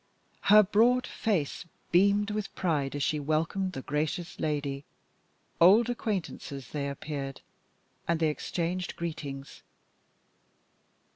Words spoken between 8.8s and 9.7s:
greetings.